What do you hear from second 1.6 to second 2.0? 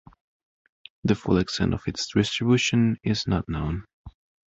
of